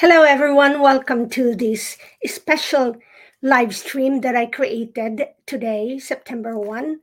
[0.00, 0.80] Hello, everyone.
[0.80, 2.94] Welcome to this special
[3.42, 7.00] live stream that I created today, September 1,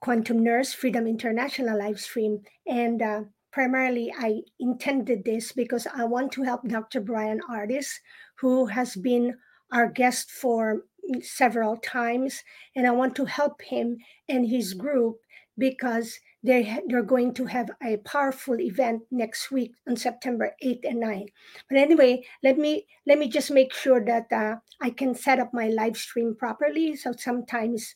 [0.00, 2.40] Quantum Nurse Freedom International live stream.
[2.66, 3.20] And uh,
[3.52, 7.00] primarily, I intended this because I want to help Dr.
[7.00, 8.00] Bryan Ardis,
[8.40, 9.36] who has been
[9.70, 10.82] our guest for
[11.22, 12.42] several times.
[12.74, 13.98] And I want to help him
[14.28, 15.18] and his group
[15.56, 21.00] because they they're going to have a powerful event next week on September 8 and
[21.00, 21.26] 9.
[21.68, 25.52] But anyway, let me let me just make sure that uh, I can set up
[25.52, 26.94] my live stream properly.
[26.94, 27.94] So sometimes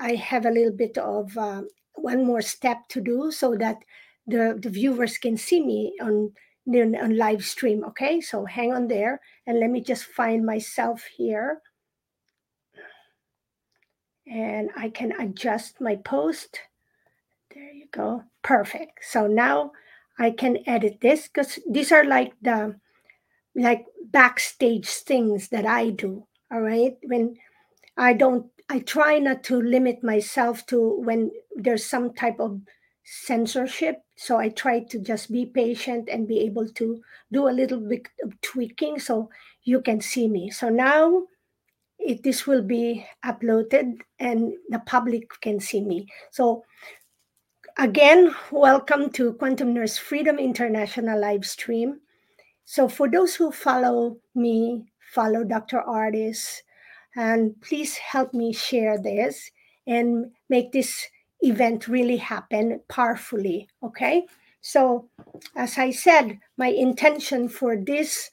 [0.00, 1.62] I have a little bit of uh,
[1.94, 3.78] one more step to do so that
[4.26, 6.32] the, the viewers can see me on,
[6.66, 7.84] on live stream.
[7.84, 11.60] Okay, so hang on there and let me just find myself here.
[14.26, 16.60] And I can adjust my post.
[17.62, 18.24] There you go.
[18.42, 19.04] Perfect.
[19.04, 19.70] So now
[20.18, 22.74] I can edit this because these are like the
[23.54, 26.26] like backstage things that I do.
[26.50, 26.96] All right.
[27.04, 27.36] When
[27.96, 32.62] I don't I try not to limit myself to when there's some type of
[33.04, 34.02] censorship.
[34.16, 38.08] So I try to just be patient and be able to do a little bit
[38.24, 39.30] of tweaking so
[39.62, 40.50] you can see me.
[40.50, 41.26] So now
[42.00, 46.08] it, this will be uploaded and the public can see me.
[46.32, 46.64] So
[47.78, 52.00] Again, welcome to Quantum Nurse Freedom International live stream.
[52.66, 54.84] So, for those who follow me,
[55.14, 55.80] follow Dr.
[55.88, 56.60] Ardis,
[57.16, 59.50] and please help me share this
[59.86, 61.08] and make this
[61.40, 63.68] event really happen powerfully.
[63.82, 64.26] Okay.
[64.60, 65.08] So,
[65.56, 68.30] as I said, my intention for this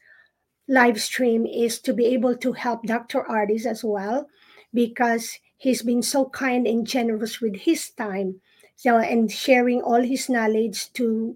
[0.67, 3.23] live stream is to be able to help Dr.
[3.23, 4.27] Ardis as well
[4.73, 8.41] because he's been so kind and generous with his time
[8.79, 11.35] so and sharing all his knowledge to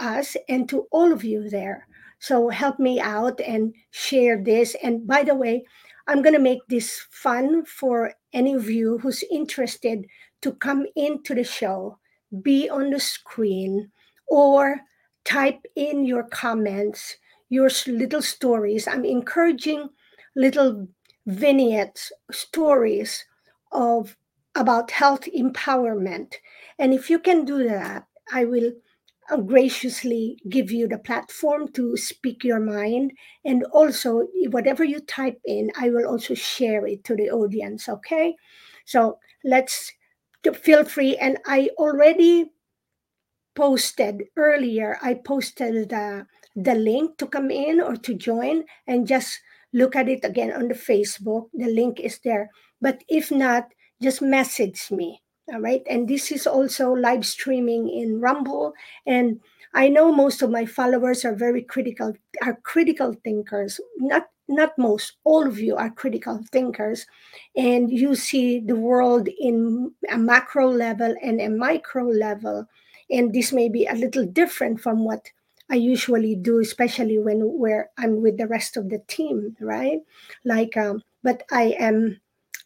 [0.00, 1.86] us and to all of you there.
[2.18, 4.74] So help me out and share this.
[4.82, 5.64] And by the way
[6.06, 10.04] i'm going to make this fun for any of you who's interested
[10.42, 11.98] to come into the show
[12.42, 13.90] be on the screen
[14.28, 14.80] or
[15.24, 17.16] type in your comments
[17.48, 18.88] your little stories.
[18.88, 19.88] I'm encouraging
[20.34, 20.88] little
[21.26, 23.24] vignettes stories
[23.70, 24.16] of
[24.54, 26.34] about health empowerment
[26.78, 28.72] and if you can do that, I will
[29.30, 33.12] uh, graciously give you the platform to speak your mind.
[33.44, 37.88] And also, whatever you type in, I will also share it to the audience.
[37.88, 38.34] Okay.
[38.84, 39.92] So let's
[40.54, 41.16] feel free.
[41.16, 42.50] And I already
[43.54, 46.26] posted earlier, I posted the,
[46.56, 49.38] the link to come in or to join and just
[49.72, 51.48] look at it again on the Facebook.
[51.54, 52.50] The link is there.
[52.80, 53.68] But if not,
[54.04, 55.20] just message me
[55.52, 55.82] all right.
[55.88, 58.72] And this is also live streaming in Rumble.
[59.06, 59.40] And
[59.74, 63.80] I know most of my followers are very critical, are critical thinkers.
[63.98, 67.06] Not not most, all of you are critical thinkers.
[67.56, 72.66] And you see the world in a macro level and a micro level.
[73.10, 75.30] And this may be a little different from what
[75.70, 80.00] I usually do, especially when where I'm with the rest of the team, right?
[80.44, 82.20] Like um, but I am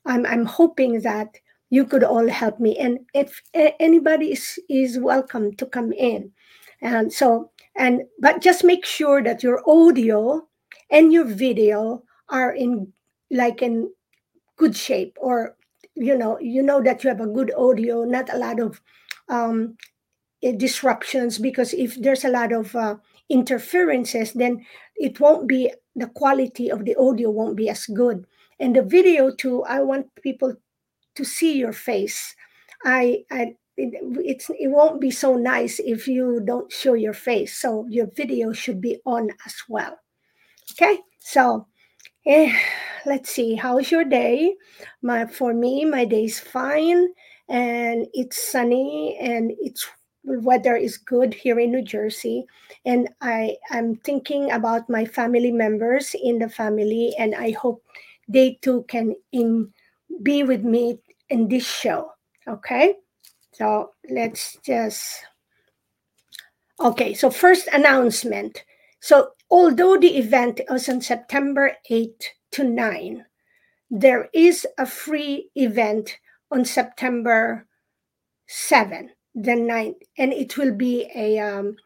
[0.09, 1.37] I'm I'm hoping that
[1.71, 2.77] you could all help me.
[2.79, 6.33] And if anybody is, is welcome to come in.
[6.81, 10.47] And so and but just make sure that your audio
[10.91, 12.93] and your video are in
[13.31, 13.91] like in
[14.57, 15.57] good shape or
[15.95, 18.81] you know you know that you have a good audio not a lot of
[19.29, 19.77] um,
[20.43, 22.97] eh, disruptions because if there's a lot of uh,
[23.29, 24.65] interferences then
[24.97, 28.25] it won't be the quality of the audio won't be as good
[28.61, 30.55] and the video too i want people
[31.19, 32.35] to see your face.
[32.85, 37.61] I, I it, it's it won't be so nice if you don't show your face.
[37.61, 39.99] So your video should be on as well.
[40.73, 41.67] Okay, so
[42.25, 42.56] eh,
[43.05, 43.56] let's see.
[43.56, 44.55] How's your day?
[45.03, 47.09] My for me, my day's fine,
[47.49, 49.85] and it's sunny, and it's
[50.25, 52.44] weather is good here in New Jersey.
[52.85, 57.82] And I am thinking about my family members in the family, and I hope
[58.29, 59.73] they too can in,
[60.23, 62.13] be with me in this show.
[62.47, 62.95] Okay,
[63.53, 65.25] so let's just.
[66.81, 68.65] Okay, so first announcement.
[69.01, 73.25] So, although the event is on September 8 to 9,
[73.91, 76.19] there is a free event
[76.51, 77.67] on September
[78.47, 81.77] 7, the 9th, and it will be a um,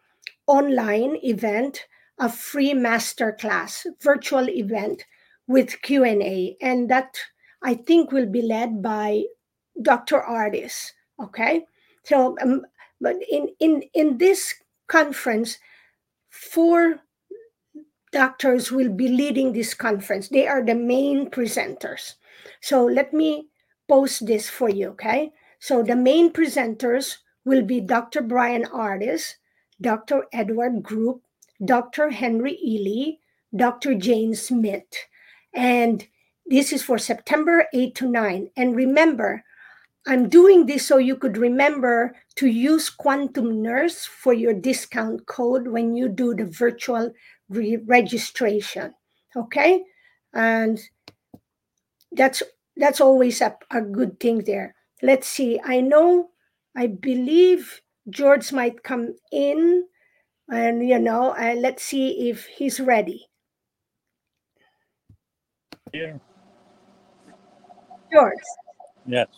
[0.47, 1.87] online event,
[2.19, 5.05] a free master class, virtual event
[5.47, 7.19] with Q&A, and that
[7.63, 9.25] I think will be led by
[9.81, 10.21] Dr.
[10.21, 10.93] Ardis,
[11.23, 11.67] Okay,
[12.05, 12.67] so um,
[13.01, 14.55] but in in in this
[14.89, 15.59] conference,
[16.31, 17.01] four
[18.13, 20.29] doctors will be leading this conference.
[20.29, 22.15] They are the main presenters.
[22.61, 23.49] So let me
[23.89, 25.33] post this for you, okay?
[25.59, 28.21] So the main presenters will be Dr.
[28.23, 29.35] Bryan Ardis,
[29.81, 30.27] Dr.
[30.33, 31.23] Edward Group,
[31.65, 32.11] Dr.
[32.11, 33.19] Henry Ealy,
[33.57, 33.95] Dr.
[33.95, 35.09] Jana Schmidt.
[35.55, 36.07] And
[36.47, 38.51] this is for September 8 to 9.
[38.57, 39.45] And remember,
[40.07, 45.69] I'm doing this so you could remember to use Quantum Nurse for your discount code
[45.69, 47.13] when you do the virtual
[47.49, 48.95] re registration.
[49.37, 49.85] Okay?
[50.35, 50.81] And
[52.11, 52.43] that's
[52.77, 54.75] that's always a, a good thing there.
[55.03, 55.61] Let's see.
[55.63, 56.31] I know,
[56.77, 59.85] I believe George might come in
[60.49, 63.29] and you know, uh, let's see if he's ready.
[68.11, 68.35] George.
[69.07, 69.29] Yes.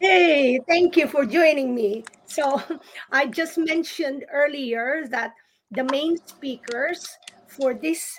[0.00, 2.04] Hey, thank you for joining me.
[2.26, 2.62] So
[3.12, 5.32] I just mentioned earlier that
[5.72, 7.06] the main speakers
[7.46, 8.16] for this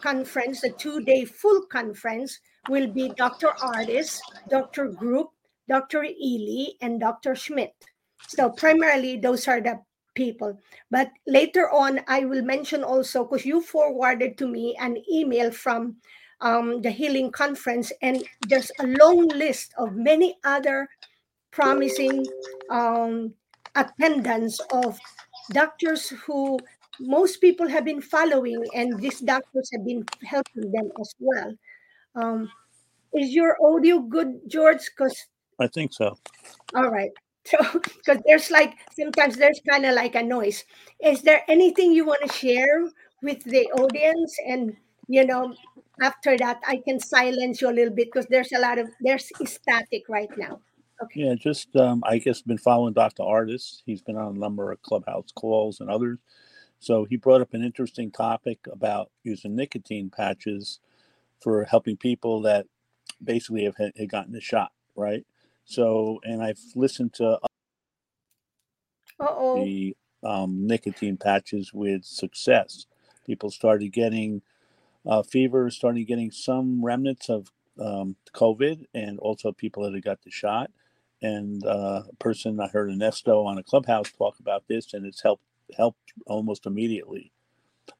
[0.00, 2.38] conference, the two-day full conference,
[2.68, 3.48] will be Dr.
[3.60, 4.20] Ardis,
[4.50, 4.88] Dr.
[4.88, 5.30] Group,
[5.68, 6.02] Dr.
[6.02, 7.34] Ealy, and Dr.
[7.34, 7.74] Schmidt.
[8.28, 9.80] So primarily those are the
[10.14, 10.58] people.
[10.90, 15.96] But later on, I will mention also, because you forwarded to me an email from
[16.42, 20.88] um, the Healing Conference, and there's a long list of many other
[21.50, 22.26] promising
[22.70, 23.32] um,
[23.74, 24.98] attendance of
[25.52, 26.58] doctors who
[27.00, 31.54] most people have been following, and these doctors have been helping them as well.
[32.14, 32.50] Um,
[33.14, 34.90] is your audio good, George?
[34.96, 35.16] Because
[35.60, 36.16] I think so.
[36.74, 37.10] All right.
[37.44, 40.62] So, because there's like sometimes there's kind of like a noise.
[41.02, 42.88] Is there anything you want to share
[43.20, 44.36] with the audience?
[44.46, 44.76] And
[45.08, 45.52] you know,
[46.02, 49.30] after that, I can silence you a little bit because there's a lot of there's
[49.44, 50.60] static right now.
[51.02, 51.20] Okay.
[51.22, 53.22] Yeah, just um, I guess been following Dr.
[53.22, 56.18] Ardis He's been on a number of clubhouse calls and others.
[56.78, 60.80] So he brought up an interesting topic about using nicotine patches
[61.40, 62.66] for helping people that
[63.22, 65.24] basically have had, had gotten the shot, right?
[65.64, 67.38] So, and I've listened to
[69.20, 69.64] Uh-oh.
[69.64, 72.86] the um, nicotine patches with success.
[73.26, 74.42] People started getting
[75.06, 77.50] uh, fever, starting getting some remnants of
[77.80, 80.70] um, COVID, and also people that had got the shot.
[81.20, 85.22] And uh, a person I heard Ernesto on a clubhouse talk about this, and it's
[85.22, 85.44] helped
[85.76, 87.32] helped almost immediately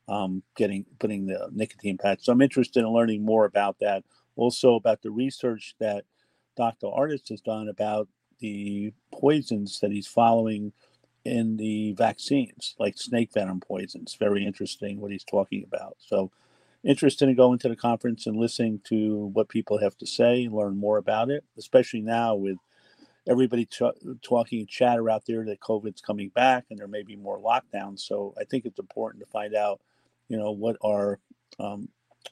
[0.08, 2.20] um, getting putting the nicotine patch.
[2.22, 4.05] So I'm interested in learning more about that.
[4.37, 6.05] Also about the research that
[6.56, 6.87] Dr.
[6.87, 8.08] Ardis has done about
[8.40, 10.72] the poisons that he's following
[11.25, 14.16] in the vaccines, like snake venom poisons.
[14.19, 15.96] Very interesting what he's talking about.
[15.98, 16.31] So
[16.84, 20.55] interested in going to the conference and listening to what people have to say, and
[20.55, 22.58] learn more about it, especially now with
[23.29, 23.82] everybody ch-
[24.23, 28.00] talking and chatter out there that COVID's coming back and there may be more lockdowns.
[28.00, 29.81] So I think it's important to find out,
[30.29, 31.19] you know, what our
[31.61, 31.88] um,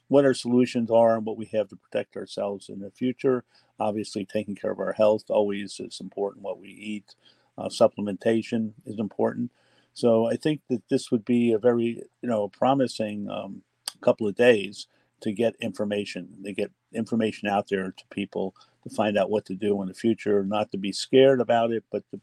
[0.07, 3.43] what our solutions are and what we have to protect ourselves in the future.
[3.79, 6.43] Obviously, taking care of our health always is important.
[6.43, 7.15] What we eat,
[7.57, 9.51] uh, supplementation is important.
[9.93, 13.63] So I think that this would be a very, you know, promising um,
[14.01, 14.87] couple of days
[15.21, 19.55] to get information, They get information out there to people to find out what to
[19.55, 22.19] do in the future, not to be scared about it, but to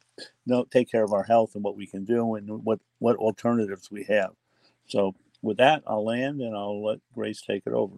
[0.46, 3.90] know, take care of our health and what we can do and what, what alternatives
[3.90, 4.32] we have.
[4.86, 7.96] So with that, I'll land and I'll let Grace take it over.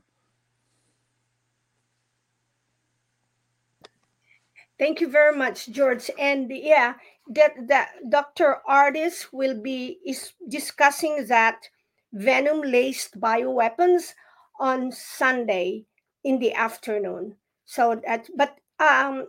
[4.79, 6.11] Thank you very much, George.
[6.19, 6.95] And yeah,
[7.29, 8.59] that that Dr.
[8.69, 11.69] Ardis will be is discussing that
[12.13, 14.15] venom laced bioweapons
[14.59, 15.85] on Sunday
[16.25, 17.37] in the afternoon.
[17.65, 19.27] So that, but um,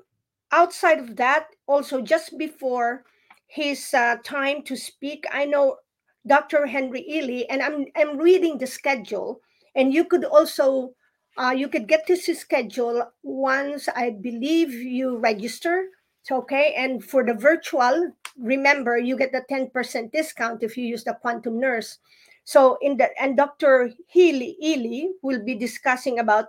[0.52, 3.04] outside of that, also just before
[3.48, 5.78] his uh, time to speak, I know
[6.26, 6.66] Dr.
[6.66, 9.42] Henry Ealy, and I'm I'm reading the schedule,
[9.76, 10.94] and you could also
[11.38, 15.88] uh, you could get this schedule once I believe you register.
[16.22, 20.86] It's okay, and for the virtual, remember you get the ten percent discount if you
[20.86, 21.98] use the Quantum Nurse.
[22.44, 23.92] So in the and Dr.
[24.08, 26.48] Healy Ealy will be discussing about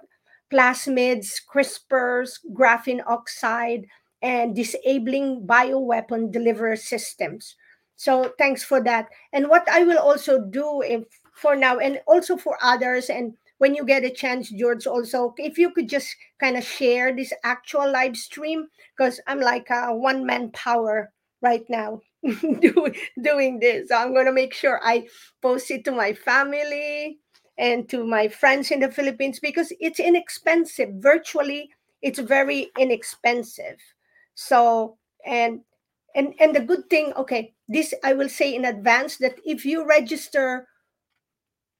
[0.53, 3.87] plasmids, CRISPRs, graphene oxide,
[4.21, 7.57] and disabling bioweapon delivery systems.
[7.97, 9.09] So thanks for that.
[9.33, 13.77] And what I will also do if for now and also for others and when
[13.77, 17.91] you get a chance, George, also if you could just kind of share this actual
[17.91, 22.01] live stream because I'm like a one man power right now
[22.61, 23.91] doing doing this.
[23.91, 25.09] I'm gonna make sure I
[25.41, 27.19] post it to my family
[27.59, 30.91] and to my friends in the Philippines because it's inexpensive.
[30.99, 33.79] Virtually, it's very inexpensive.
[34.35, 35.61] So and
[36.15, 39.87] and and the good thing, okay, this I will say in advance that if you
[39.87, 40.69] register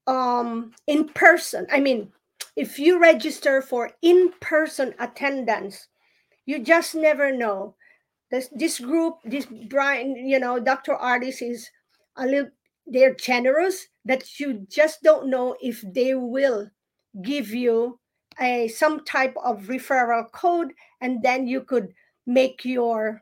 [0.07, 2.11] um, in person, I mean,
[2.55, 5.87] if you register for in person attendance,
[6.45, 7.75] you just never know.
[8.33, 10.95] This, this group, this Bryan, you know, Dr.
[10.95, 11.69] Ardis is
[12.17, 12.49] a little,
[12.87, 16.71] they're generous that you just don't know if they will
[17.21, 17.99] give you
[18.41, 21.93] a some type of referral code and then you could
[22.25, 23.21] make your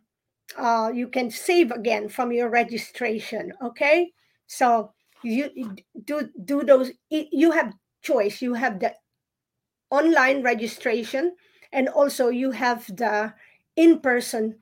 [0.58, 4.14] uh, you can save again from your registration okay
[4.48, 5.76] so you
[6.06, 8.94] do do those you have choice you have the
[9.90, 11.36] online registration
[11.74, 13.34] and also you have the
[13.76, 14.56] in-person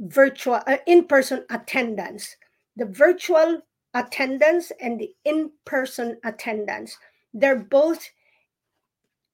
[0.00, 2.36] virtual uh, in-person attendance.
[2.76, 3.62] The virtual
[3.94, 6.96] attendance and the in-person attendance
[7.34, 8.10] they're both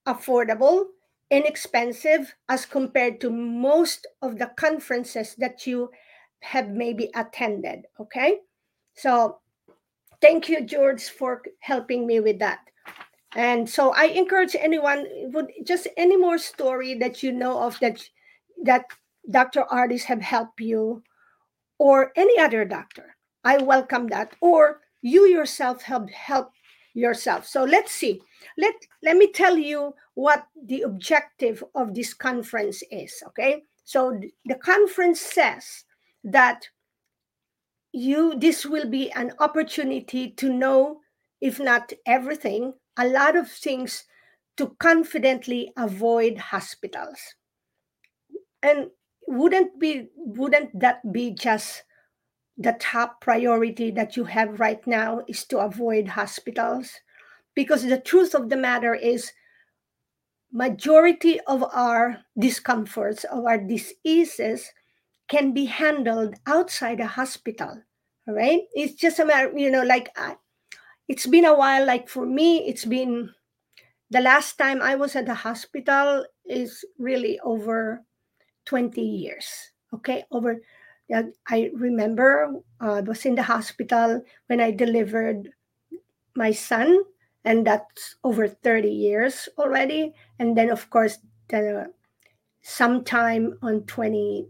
[0.07, 0.87] affordable
[1.31, 5.91] inexpensive as compared to most of the conferences that you
[6.41, 8.39] have maybe attended okay?
[8.95, 9.39] So
[10.23, 12.61] thank you george for helping me with that.
[13.35, 18.03] And so i encourage anyone would just any more story that you know of that
[18.63, 18.85] that
[19.31, 21.03] dr ardis have helped you
[21.79, 23.17] or any other doctor.
[23.45, 24.35] I welcome that.
[24.41, 26.57] Or you yourself have helped
[26.95, 27.47] yourself.
[27.47, 28.21] So let's see.
[28.57, 33.63] Let let me tell you what the objective of this conference is okay?
[33.85, 35.85] So the conference says
[36.25, 36.69] that
[37.93, 41.01] you this will be an opportunity to know
[41.41, 44.05] if not everything a lot of things
[44.57, 47.19] to confidently avoid hospitals.
[48.63, 48.91] And
[49.27, 51.83] wouldn't be wouldn't that be just
[52.57, 57.01] the top priority that you have right now is to avoid hospitals?
[57.55, 59.33] Because the truth of the matter is
[60.53, 64.73] majority of our discomforts of our diseases
[65.29, 67.83] can be handled outside a hospital
[68.27, 70.37] right it's just a matter you know like I,
[71.09, 73.31] it's been a while like for me it's been
[74.11, 78.05] the last time i was at the hospital is really over
[78.67, 80.25] 20 years okay?
[80.31, 80.61] Over
[81.49, 85.51] i remember uh, i was in the hospital when i delivered
[86.35, 86.99] my son
[87.47, 90.13] and that's over 30 years already.
[90.39, 91.19] And then of course
[91.49, 91.87] the
[92.63, 94.47] sometime on 20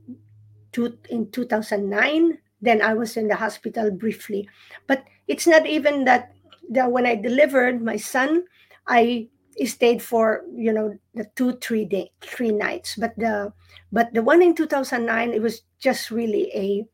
[1.10, 4.48] in 2009 then i was in the hospital briefly.
[4.86, 6.32] But it's not even that
[6.70, 8.44] that when i delivered my son
[8.88, 9.28] i
[9.64, 13.52] stayed for you know the two three day three nights but the
[13.90, 16.84] but the one in 2009 it was just really a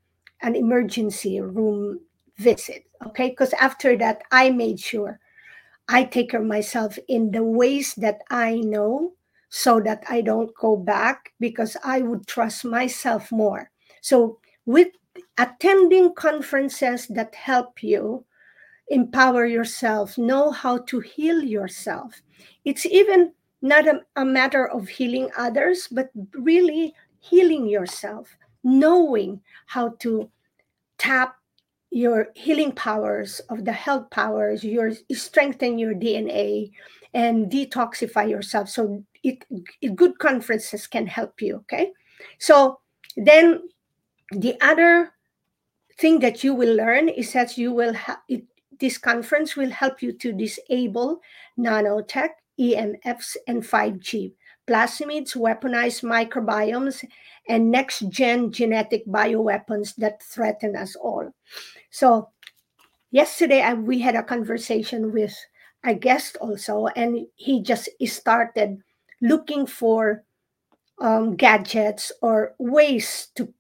[0.42, 1.98] an emergency room
[2.38, 5.18] visit okay because after that i made sure
[5.88, 9.12] I take care myself in the ways that I know
[9.48, 13.70] so that I don't go back because I would trust myself more.
[14.00, 14.88] So, with
[15.38, 18.24] attending conferences that help you
[18.92, 22.22] empower yourself, know how to heal yourself,
[22.64, 23.32] it's even
[23.62, 30.30] not a, a matter of healing others, but really healing yourself, knowing how to
[30.98, 31.36] tap
[31.90, 36.70] your healing powers of the health powers your strengthen your dna
[37.12, 39.44] and detoxify yourself so it,
[39.82, 41.92] it, good conferences can help you okay?
[42.38, 42.80] So
[43.16, 43.68] then
[44.30, 45.12] the other
[45.98, 48.18] thing that you will learn is that you will have
[48.82, 51.20] this conference will help you to disable
[51.56, 54.32] nanotech emfs and 5g
[54.66, 57.04] plasmids weaponized microbiomes
[57.48, 61.30] and next gen genetic bioweapons that threaten us all.
[61.90, 62.30] So
[63.12, 65.36] yesterday I, we had a conversation with
[65.84, 68.78] a guest also, and he just started
[69.20, 70.24] looking for
[71.00, 73.52] um, gadgets or ways to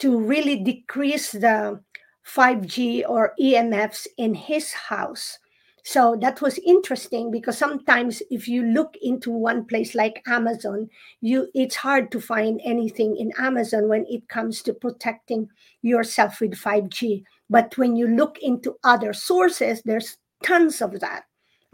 [0.00, 1.80] to really decrease the
[2.26, 5.38] 5G or EMFs in his house.
[5.86, 10.88] So that was interesting because sometimes if you look into one place like Amazon,
[11.20, 15.46] you it's hard to find anything in Amazon when it comes to protecting
[15.82, 17.22] yourself with 5G.
[17.50, 21.24] But when you look into other sources, there's tons of that.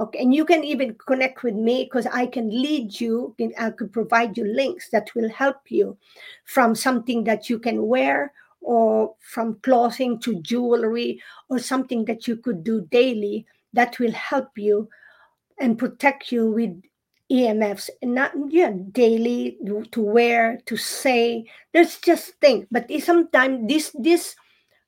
[0.00, 3.92] Okay, and you can even connect with me because I can lead you, I could
[3.92, 5.96] provide you links that will help you
[6.46, 12.36] from something that you can wear or from clothing to jewelry or something that you
[12.36, 14.88] could do daily that will help you
[15.58, 16.82] and protect you with
[17.30, 19.56] EMFs and not yeah daily
[19.92, 24.34] to wear to say there's just things but sometimes this this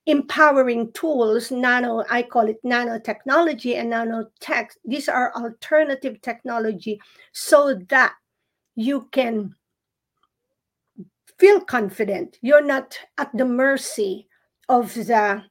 [0.07, 7.00] empowering tools nano i call it nanotechnology and nanotech these are alternative technology
[7.31, 8.14] so that
[8.75, 9.55] you can
[11.42, 14.28] feel confident you're not at the mercy
[14.68, 15.42] of the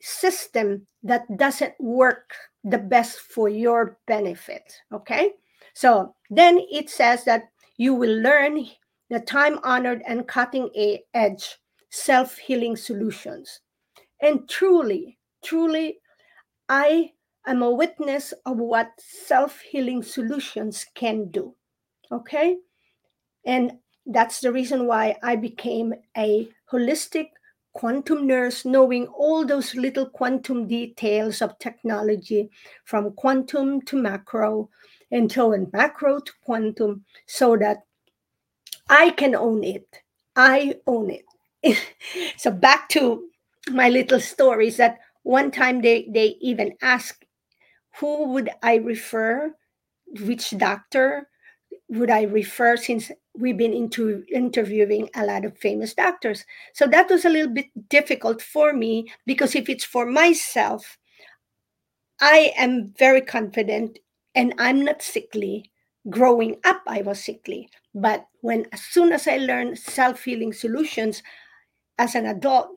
[0.00, 4.62] system that doesn't work the best for your benefit.
[4.92, 5.32] Okay.
[5.74, 8.66] So then it says that you will learn
[9.10, 10.70] the time honored and cutting
[11.12, 11.56] edge
[11.90, 13.60] self healing solutions.
[14.22, 15.98] And truly, truly,
[16.68, 17.10] I
[17.48, 21.56] am a witness of what self healing solutions can do.
[22.12, 22.58] Okay.
[23.44, 23.72] And
[24.06, 27.30] that's the reason why I became a holistic
[27.72, 32.48] quantum nurse, knowing all those little quantum details of technology
[32.84, 34.70] from quantum to macro
[35.10, 37.78] and so in macro to quantum so that
[38.88, 40.02] I can own it.
[40.34, 41.78] I own it.
[42.36, 43.28] so back to
[43.70, 47.24] my little stories that one time they, they even asked
[47.98, 49.54] who would I refer,
[50.20, 51.28] which doctor
[51.88, 56.44] would I refer since we've been into interviewing a lot of famous doctors.
[56.74, 60.98] So that was a little bit difficult for me because if it's for myself,
[62.20, 63.98] I am very confident
[64.34, 65.70] and I'm not sickly.
[66.08, 67.68] Growing up, I was sickly.
[67.94, 71.22] But when as soon as I learned self-healing solutions
[71.98, 72.68] as an adult,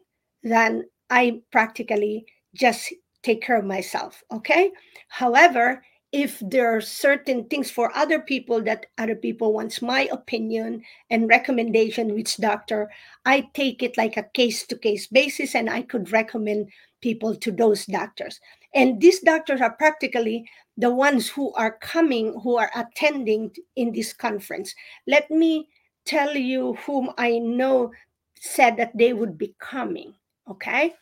[0.44, 2.26] then I practically
[2.56, 4.24] just take care of myself.
[4.32, 4.72] Okay.
[5.10, 10.82] However, if there are certain things for other people that other people wants my opinion
[11.12, 12.90] and recommendation which doctor
[13.26, 16.68] i take it like a case to case basis and i could recommend
[17.02, 18.40] people to those doctors.
[18.74, 24.14] And these doctors are practically the ones who are coming who are attending in this
[24.14, 24.76] conference.
[25.08, 25.68] Let me
[26.06, 27.92] tell you whom i know
[28.40, 30.14] said that they would be coming
[30.50, 30.94] okay?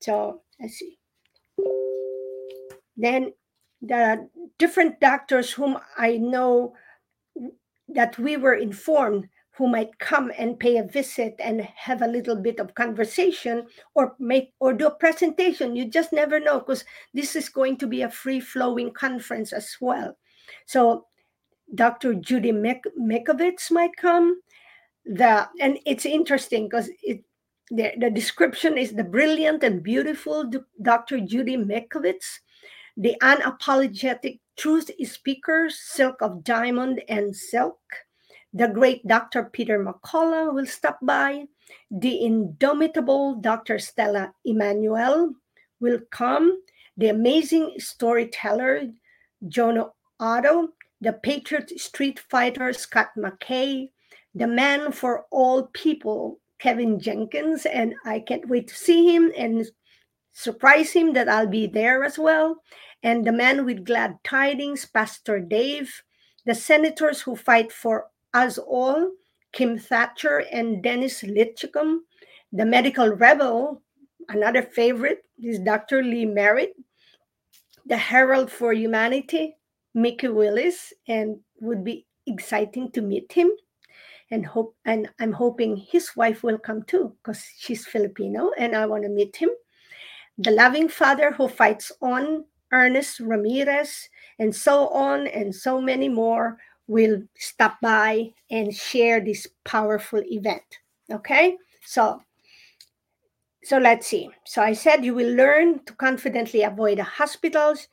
[0.00, 0.98] So let's see.
[2.96, 3.32] Then
[3.86, 6.74] the different doctors whom I know
[7.88, 12.34] that we were informed who might come and pay a visit and have a little
[12.34, 15.76] bit of conversation or make or do a presentation.
[15.76, 19.76] You just never know because this is going to be a free flowing conference as
[19.80, 20.16] well.
[20.66, 21.06] So
[21.74, 24.40] dr judy mikovits might come.
[25.06, 27.24] The and it's interesting because it
[27.70, 30.50] the, the description is the brilliant and beautiful
[30.82, 32.40] dr judy mikovits
[32.96, 37.78] the unapologetic truth speaker, Silk of Diamond and Silk.
[38.52, 39.50] The great Dr.
[39.52, 41.46] Peter McCullough will stop by.
[41.90, 43.80] The indomitable Dr.
[43.80, 45.32] Stella Immanuel
[45.80, 46.62] will come.
[46.96, 48.82] The amazing storyteller,
[49.44, 50.68] Jono Otto.
[51.00, 53.88] The patriot street fighter, Scott McKay.
[54.36, 57.66] The man for all people, Kevin Jenkins.
[57.66, 59.66] And I can't wait to see him and
[60.34, 62.62] surprise him that I'll be there as well.
[63.02, 66.02] And the man with glad tidings, Pastor Dave,
[66.44, 69.12] the senators who fight for us all,
[69.52, 72.04] Kim Thatcher and Dennis Linthicum,
[72.52, 73.80] the medical rebel,
[74.28, 76.02] another favorite is Dr.
[76.02, 76.74] Lee Merritt,
[77.86, 79.56] the Herald for Humanity,
[79.94, 83.52] Mikki Willis, and would be exciting to meet him.
[84.30, 88.86] And hope and I'm hoping his wife will come too, because she's Filipino and I
[88.86, 89.50] want to meet him
[90.38, 96.58] the loving father who fights on, Ernest Ramirez, and so on, and so many more
[96.86, 100.64] will stop by and share this powerful event.
[101.10, 102.20] Okay, so
[103.62, 104.28] so let's see.
[104.44, 107.88] So I said you will learn to confidently avoid hospitals,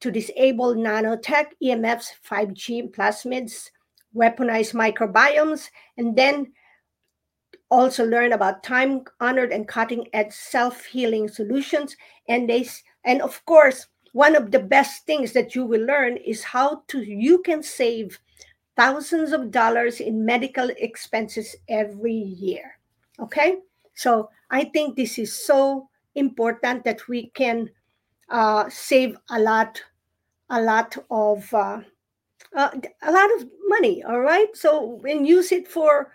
[0.00, 3.70] to disable nanotech, EMFs, 5G plasmids,
[4.16, 6.52] weaponize microbiomes, and then
[7.70, 11.96] also learn about time honored and cutting edge self healing solutions.
[12.28, 12.68] And they,
[13.04, 17.02] and of course, one of the best things that you will learn is how to
[17.02, 18.18] you can save
[18.76, 22.78] thousands of dollars in medical expenses every year.
[23.20, 23.58] Okay,
[23.94, 27.70] so I think this is so important that we can
[28.30, 29.80] uh, save a lot,
[30.50, 31.52] a lot of.
[31.54, 31.80] Uh,
[32.56, 32.70] uh,
[33.02, 36.10] a lot of money all right so and use it for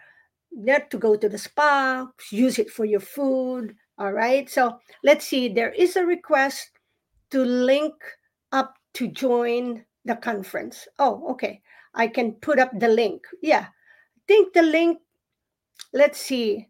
[0.55, 3.75] not to go to the spa, use it for your food.
[3.97, 4.49] All right.
[4.49, 5.49] So let's see.
[5.49, 6.69] There is a request
[7.31, 7.95] to link
[8.51, 10.87] up to join the conference.
[10.97, 11.61] Oh, okay.
[11.93, 13.23] I can put up the link.
[13.41, 13.65] Yeah.
[13.67, 14.99] I think the link,
[15.93, 16.69] let's see.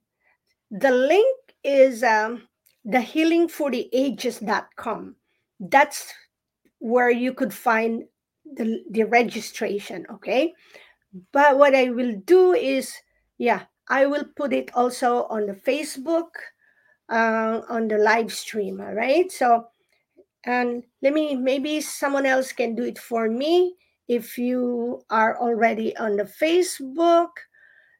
[0.71, 2.47] The link is um,
[2.83, 5.15] the healingfortheages.com.
[5.59, 6.11] That's
[6.79, 8.03] where you could find
[8.45, 10.05] the, the registration.
[10.11, 10.53] Okay.
[11.31, 12.93] But what I will do is,
[13.37, 16.29] yeah, I will put it also on the Facebook,
[17.09, 18.81] uh, on the live stream.
[18.81, 19.31] All right.
[19.31, 19.67] So,
[20.45, 23.75] and let me, maybe someone else can do it for me.
[24.07, 27.29] If you are already on the Facebook,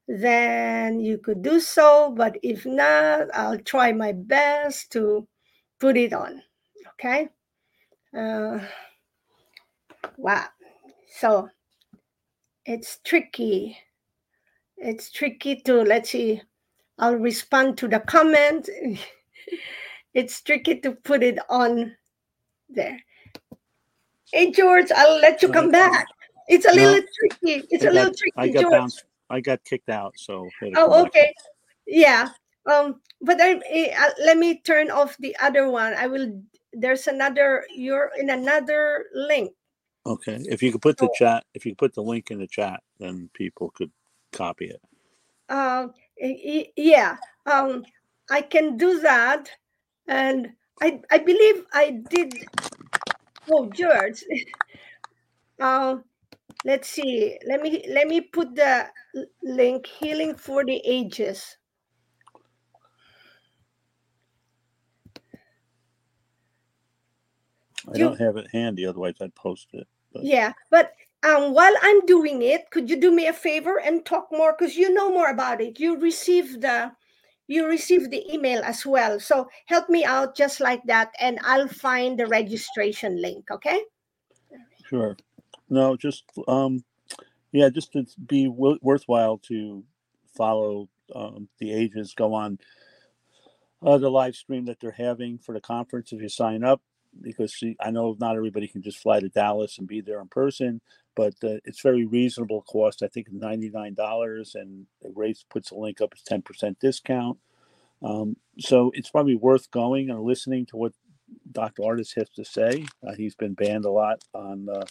[0.08, 2.14] then you could do so.
[2.16, 5.28] But if not, I'll try my best to
[5.80, 6.42] put it on.
[6.94, 7.30] Okay.
[8.16, 8.60] Uh,
[10.18, 10.46] wow.
[11.20, 11.50] So
[12.66, 13.78] it's tricky.
[14.86, 16.40] It's tricky to, let's see,
[17.00, 18.70] I'll respond to the comment.
[20.14, 21.96] it's tricky to put it on
[22.70, 23.00] there.
[24.32, 26.08] Hey, George, I'll let you come back.
[26.48, 26.76] It's a No.
[26.76, 27.68] little tricky.
[27.72, 28.74] It's I a little tricky, I got George.
[28.74, 29.04] bounced.
[29.32, 30.52] I got kicked out, so.
[30.62, 31.34] I Oh, okay.
[31.88, 32.30] Yeah.
[32.72, 35.96] Um, but I, eh, uh, let me turn off the other one.
[35.96, 36.44] I will.
[36.74, 37.66] There's another.
[37.76, 39.52] You're in another link.
[40.06, 41.14] Okay, if you could put the Oh.
[41.16, 43.92] chat, if you put the link in the chat, then people could
[44.36, 44.82] copy it.
[45.50, 45.88] Uh,
[46.78, 47.18] yeah.
[47.46, 47.84] Um,
[48.30, 49.50] I can do that,
[50.08, 50.50] and
[50.82, 52.34] I I believe I did.
[53.52, 54.24] Oh, George.
[55.60, 55.98] uh,
[56.66, 57.38] let's see.
[57.48, 58.88] Let me let me put the
[59.44, 59.88] link.
[59.88, 61.58] Healing for the ages.
[67.88, 69.88] I You- don't have it handy, otherwise I'd post it.
[70.14, 70.94] Yeah, but
[71.26, 74.76] um, while I'm doing it, could you do me a favor and talk more because
[74.76, 75.80] you know more about it.
[75.80, 76.92] You received the
[77.48, 79.20] you received the email as well.
[79.20, 83.50] So help me out just like that, and I'll find the registration link.
[83.52, 83.82] Okay.
[84.88, 85.18] Sure.
[85.70, 86.84] No, just um,
[87.52, 89.84] yeah, just to be w- worthwhile to
[90.36, 92.14] follow um, the ages.
[92.14, 92.60] Go on
[93.84, 96.82] uh, the live stream that they're having for the conference if you sign up,
[97.22, 100.28] because see, I know not everybody can just fly to Dallas and be there in
[100.28, 100.82] person,
[101.16, 103.04] but uh, it's very reasonable cost.
[103.04, 107.40] I think ninety nine dollars, and Grace puts a link up as ten percent discount.
[108.04, 110.94] Um, so it's probably worth going and listening to what
[111.52, 111.84] Dr.
[111.84, 112.86] Ardis has to say.
[113.08, 114.86] Uh, he's been banned a lot on, uh,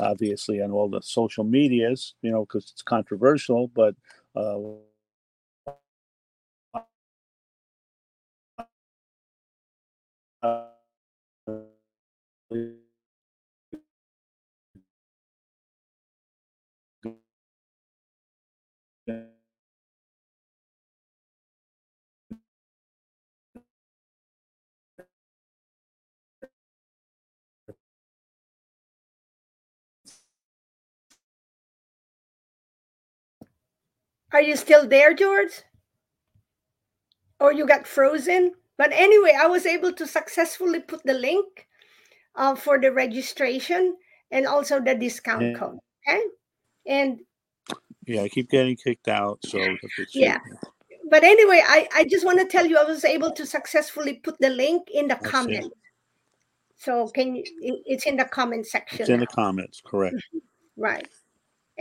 [0.00, 3.68] obviously, on all the social medias, you know, because it's controversial.
[3.68, 3.96] But
[4.36, 4.58] uh,
[10.42, 10.66] uh,
[34.32, 35.62] Are you still there, George?
[37.40, 38.52] Or you got frozen?
[38.78, 41.66] But anyway, I was able to successfully put the link
[42.34, 43.96] uh, for the registration
[44.30, 45.58] and also the discount Yeah.
[45.58, 45.78] code.
[46.08, 46.22] Okay.
[46.86, 47.20] And
[48.06, 49.38] yeah, I keep getting kicked out.
[49.44, 50.20] So we have to see.
[50.20, 50.38] Yeah.
[51.10, 54.38] but anyway, I, I just want to tell you I was able to successfully put
[54.40, 55.72] the link in the comment.
[56.76, 59.02] So can you it's in the comment section.
[59.02, 60.16] It's in the comments, correct.
[60.76, 61.06] right.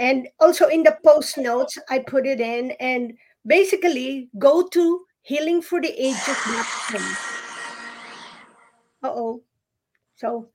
[0.01, 3.13] And also in the post notes, I put it in and
[3.45, 7.17] basically go to healing for healingfortheages.com.
[9.03, 9.43] Uh-oh.
[10.15, 10.49] So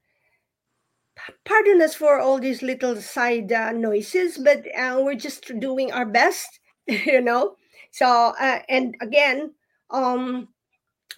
[1.45, 6.07] pardon us for all these little side uh, noises, but uh, we're just doing our
[6.07, 7.55] best, you know.
[7.93, 9.55] So uh, and again,
[9.91, 10.49] um,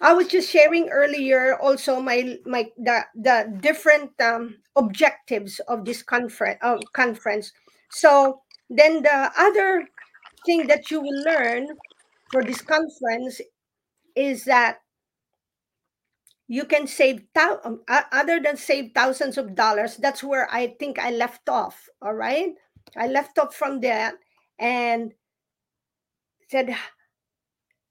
[0.01, 6.03] I was just sharing earlier also my my the the different um, objectives of this
[6.03, 7.51] conference uh, conference.
[7.91, 9.87] So then the other
[10.45, 11.67] thing that you will learn
[12.31, 13.41] for this conference
[14.15, 14.79] is that
[16.47, 20.97] you can save thou- um, other than save thousands of dollars that's where i think
[20.99, 22.55] i left off all right?
[22.97, 24.15] I left off from that
[24.57, 25.13] and
[26.49, 26.75] said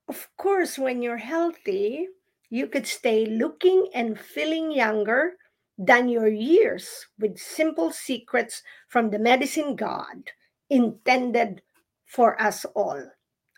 [0.08, 2.08] of course when you're healthy
[2.50, 5.37] you could stay looking and feeling younger
[5.78, 10.30] than your years with simple secrets from the medicine god
[10.70, 11.62] intended
[12.04, 13.02] for us all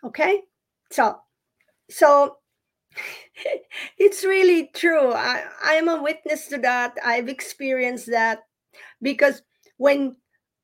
[0.03, 0.41] okay
[0.91, 1.17] so
[1.89, 2.37] so
[3.97, 5.13] it's really true.
[5.13, 6.97] I, I'm a witness to that.
[7.03, 8.39] I've experienced that
[9.01, 9.41] because
[9.77, 10.17] when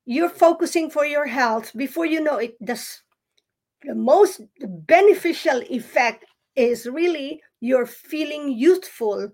[0.06, 2.82] you're focusing for your health, before you know it, the,
[3.84, 9.30] the most beneficial effect is really you're feeling youthful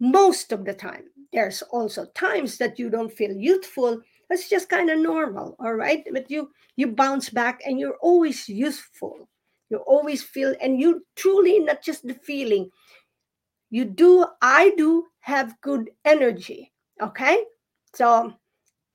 [0.00, 1.04] most of the time.
[1.32, 4.00] There's also times that you don't feel youthful.
[4.30, 6.04] That's just kind of normal, all right?
[6.12, 9.28] But you you bounce back and you're always youthful.
[9.70, 12.70] You always feel, and you truly not just the feeling,
[13.70, 17.44] you do i do have good energy okay
[17.94, 18.32] so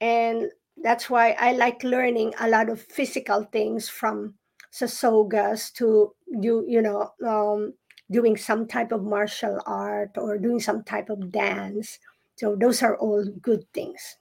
[0.02, 0.50] and
[0.84, 4.34] that's why i like learning a lot of physical things from
[4.72, 7.74] sasogas to you you know um,
[8.14, 12.00] doing some type of martial art or doing some type of dance.
[12.38, 14.18] So those are all good things.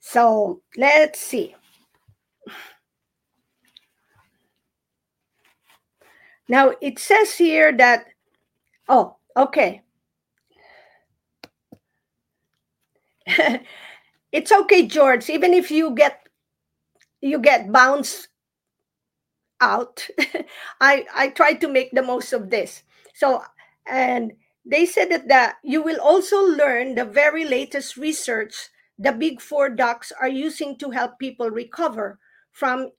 [0.00, 1.54] So let's see.
[6.48, 8.06] Now it says here that
[8.88, 9.82] oh okay.
[14.32, 15.30] It's okay, George.
[15.30, 16.28] Even if you get
[17.22, 18.28] you get bounced
[19.60, 20.06] out,
[20.80, 22.82] I I try to make the most of this.
[23.14, 23.42] So
[23.86, 24.32] and
[24.64, 29.68] they said that the, you will also learn the very latest research the big four
[29.68, 32.18] docs are using to help people recover
[32.50, 32.90] from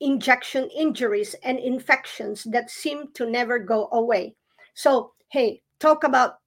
[0.00, 4.36] injection injuries and infections that seem to never go away.
[4.74, 6.40] So, hey, talk about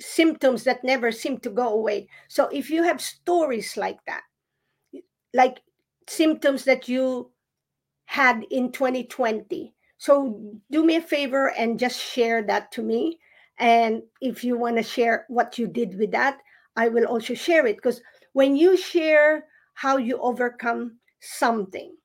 [0.00, 2.08] symptoms that never seem to go away.
[2.28, 4.22] So, if you have stories like that,
[5.34, 5.60] like
[6.08, 7.30] symptoms that you
[8.06, 10.40] had in 2020, so
[10.70, 13.18] do me a favor and just share that to me.
[13.58, 16.40] And if you want to share what you did with that,
[16.76, 18.00] I will also share it because
[18.32, 21.96] when you share how you overcome something,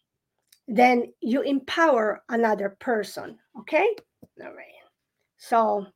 [0.68, 3.38] then you empower another person.
[3.60, 3.96] Okay?
[4.42, 4.68] All right.
[5.38, 5.88] So,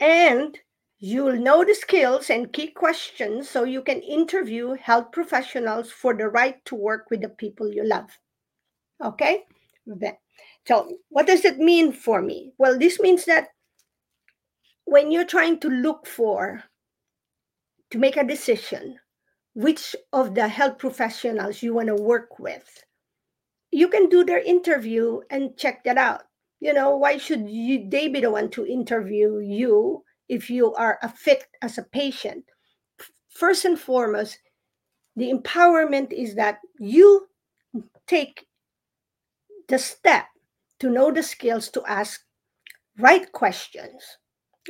[0.00, 0.58] and
[0.98, 6.28] you'll know the skills and key questions so you can interview health professionals for the
[6.28, 8.08] right to work with the people you love.
[9.04, 9.44] Okay?
[10.66, 12.52] So, what does it mean for me?
[12.58, 13.48] Well, this means that
[14.84, 16.62] when you're trying to look for
[17.90, 18.98] to make a decision
[19.54, 22.84] which of the health professionals you want to work with
[23.70, 26.22] you can do their interview and check that out
[26.60, 30.98] you know why should you they be the one to interview you if you are
[31.02, 32.44] a fit as a patient
[33.28, 34.38] first and foremost
[35.16, 37.26] the empowerment is that you
[38.06, 38.45] take
[39.68, 40.26] the step
[40.78, 42.24] to know the skills to ask
[42.98, 44.18] right questions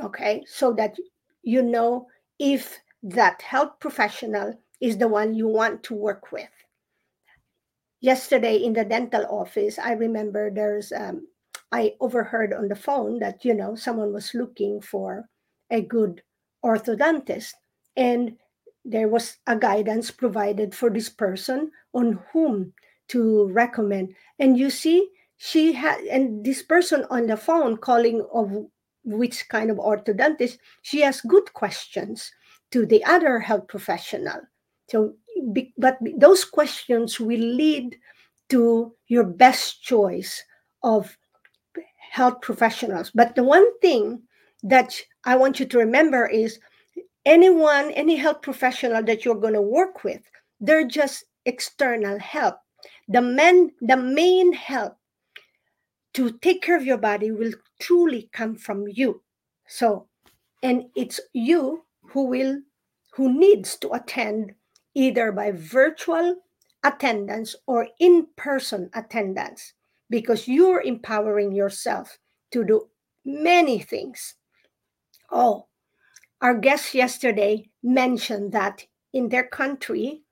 [0.03, 0.97] okay so that
[1.43, 2.07] you know
[2.39, 6.51] if that health professional is the one you want to work with.
[8.01, 11.29] Yesterday in the dental office, I remember there's, um,
[11.73, 15.29] I overheard on the phone that, you know, someone was looking for
[15.71, 16.23] a good
[16.65, 17.55] orthodontist.
[17.97, 18.37] And
[18.85, 22.75] there was a guidance provided for this person on whom
[23.09, 24.15] to recommend.
[24.39, 28.53] And you see, she had, and this person on the phone calling of
[29.05, 32.33] which kind of orthodontist, she has good questions
[32.73, 34.41] to the other health professional.
[34.89, 35.15] So,
[35.77, 37.97] but those questions will lead
[38.49, 40.43] to your best choice
[40.83, 41.17] of
[42.11, 43.11] health professionals.
[43.15, 44.23] But the one thing
[44.63, 46.59] that I want you to remember is
[47.25, 50.23] anyone, any health professional that you're going to work with,
[50.61, 52.57] they're just external help.
[53.09, 54.97] The men, the main help
[56.15, 59.23] to take care of your body will truly come from you.
[59.69, 60.09] So,
[60.63, 62.61] and it's you who will
[63.15, 64.55] who needs to attend
[64.95, 66.37] either by virtual
[66.85, 69.73] attendance or in-person attendance
[70.11, 72.19] because you're empowering yourself
[72.53, 72.89] to do
[73.25, 74.35] many things.
[75.31, 75.67] Oh,
[76.41, 80.23] our guest yesterday mentioned that in their country,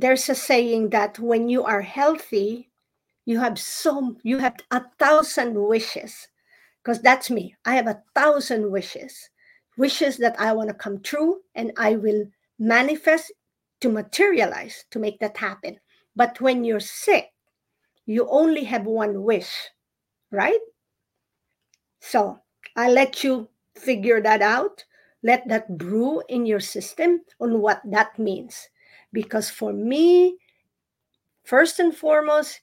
[0.00, 2.70] there's a saying that when you are healthy,
[3.26, 6.28] you have so you have a thousand wishes
[6.82, 7.54] because that's me.
[7.64, 9.30] I have a thousand wishes
[9.76, 12.26] wishes that I want to come true and I will
[12.58, 13.32] manifest
[13.80, 15.78] to materialize to make that happen.
[16.16, 17.30] But when you're sick,
[18.06, 19.52] you only have one wish,
[20.30, 20.60] right?
[22.00, 22.38] So
[22.76, 24.84] I let you figure that out.
[25.22, 28.68] Let that brew in your system on what that means.
[29.14, 30.36] Because for me,
[31.44, 32.60] first and foremost,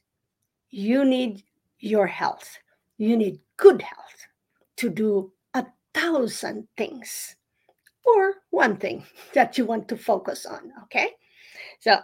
[0.69, 1.43] you need
[1.79, 2.59] your health.
[2.97, 4.27] You need good health
[4.77, 7.35] to do a thousand things
[8.03, 10.71] or one thing that you want to focus on.
[10.83, 11.09] Okay.
[11.79, 11.97] So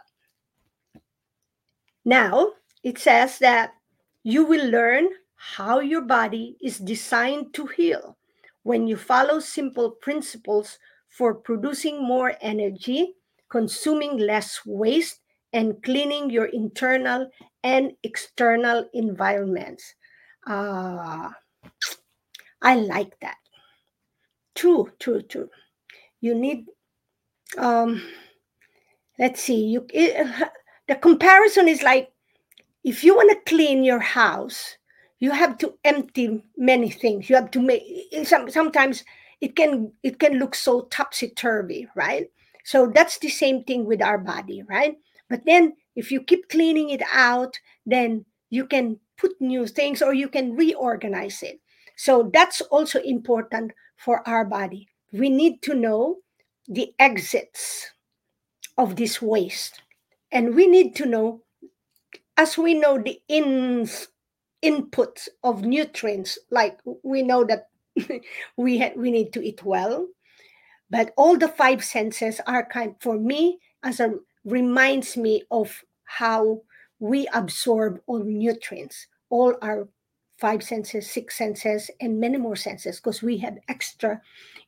[2.06, 3.74] now it says that
[4.24, 8.18] you will learn how your body is designed to heal
[8.64, 10.80] when you follow simple principles
[11.10, 13.14] for producing more energy,
[13.50, 15.22] consuming less waste,
[15.54, 17.30] and cleaning your internal
[17.64, 19.96] and external environments.
[20.46, 21.30] Uh,
[22.62, 23.38] I like that.
[24.56, 25.50] True, true, true.
[26.22, 26.66] You need,
[27.58, 28.02] um,
[29.20, 30.28] let's see, you it,
[30.88, 32.12] the comparison is like
[32.84, 34.78] if you want to clean your house,
[35.20, 37.30] you have to empty many things.
[37.30, 37.84] You have to make
[38.26, 39.04] some, sometimes
[39.42, 42.28] it can it can look so topsy turvy, right?
[42.68, 44.98] So that's the same thing with our body, right?
[45.30, 50.14] But then if you keep cleaning it out, then you can put new things or
[50.14, 51.62] you can reorganize it.
[51.96, 54.90] So that's also important for our body.
[55.14, 56.18] We need to know
[56.68, 57.88] the exits
[58.78, 59.82] of this waste.
[60.34, 61.44] And we need to know,
[62.36, 64.10] as we know the ins,
[64.62, 67.70] inputs of nutrients, like we know that
[68.58, 70.08] we, ha- we need to eat well,
[70.90, 74.14] but all the five senses are kind for me as a
[74.46, 76.62] reminds me of how
[77.00, 79.08] we absorb all nutrients.
[79.30, 79.88] All our
[80.38, 84.22] five senses six senses and many more senses because we have extra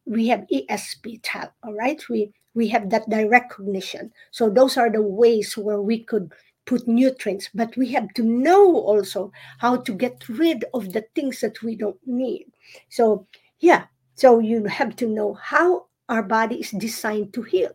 [0.05, 2.03] we have esp tab all right?
[2.09, 4.11] We we have that direct cognition.
[4.31, 6.33] So those are the ways where we could
[6.65, 11.39] put nutrients but we have to know also how to get rid of the things
[11.41, 12.47] that we don't need.
[12.89, 13.27] So
[13.59, 17.71] yeah so you have to know how our body is designed to heal.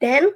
[0.00, 0.32] Then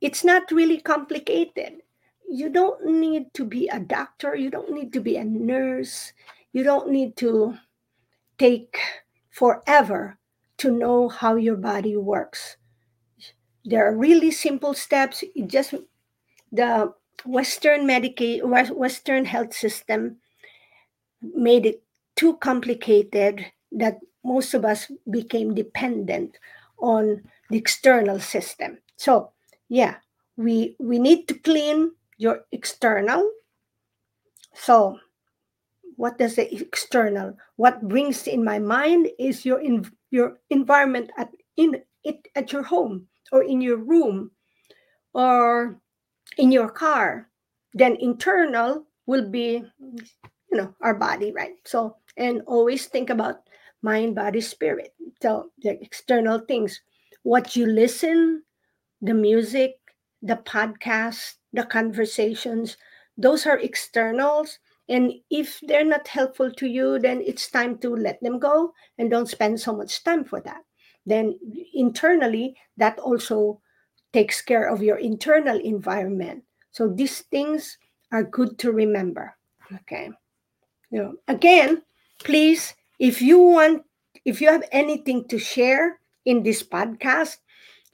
[0.00, 1.82] it's not really complicated.
[2.28, 6.12] You don't need to be a doctor, you don't need to be a nurse,
[6.52, 7.56] you don't need to
[8.38, 8.78] take
[9.30, 10.18] forever
[10.58, 12.56] to know how your body works.
[13.64, 15.24] There are really simple steps.
[15.34, 15.74] You just
[16.50, 16.92] the
[17.24, 18.42] Western Medicaid
[18.74, 20.16] Western health system
[21.22, 21.82] made it
[22.16, 26.38] too complicated that most of us became dependent
[26.78, 28.78] on the external system.
[28.96, 29.32] So,
[29.68, 29.96] yeah,
[30.36, 33.30] we we need to clean your external.
[34.54, 34.98] So,
[35.96, 37.36] what does the external?
[37.56, 42.62] What brings in my mind is your in, your environment at in it at your
[42.62, 44.30] home or in your room
[45.14, 45.78] or
[46.38, 47.28] in your car.
[47.74, 49.64] Then internal will be
[50.50, 51.56] you know our body, right?
[51.64, 53.48] So and always think about
[53.82, 54.94] mind, body, spirit.
[55.20, 56.80] So the external things,
[57.22, 58.42] what you listen,
[59.00, 59.76] the music,
[60.22, 62.76] the podcast, the conversations,
[63.16, 64.58] those are externals.
[64.88, 69.10] And if they're not helpful to you, then it's time to let them go and
[69.10, 70.62] don't spend so much time for that.
[71.06, 71.38] Then
[71.74, 73.60] internally, that also
[74.12, 76.44] takes care of your internal environment.
[76.70, 77.78] So these things
[78.12, 79.34] are good to remember.
[79.72, 80.10] Okay.
[80.90, 81.82] You know, again,
[82.22, 83.82] please if you want
[84.24, 87.38] if you have anything to share in this podcast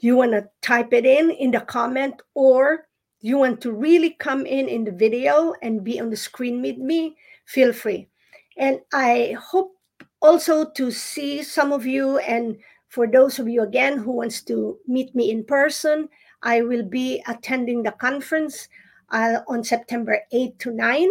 [0.00, 2.86] you want to type it in in the comment or
[3.20, 6.78] you want to really come in in the video and be on the screen with
[6.78, 8.08] me feel free.
[8.56, 9.74] And i hope
[10.20, 12.56] also to see some of you and
[12.88, 16.08] for those of you again who wants to meet me in person
[16.42, 18.68] i will be attending the conference
[19.10, 21.08] uh, on september 8 to 9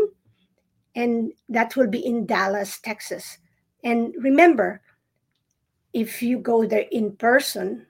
[0.95, 3.37] and that will be in dallas texas
[3.83, 4.81] and remember,
[5.93, 7.85] if you go there in person,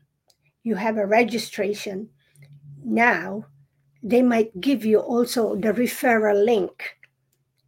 [0.64, 2.10] you have a registration.
[2.84, 3.46] Now,
[4.04, 6.98] they might give you also the referral link.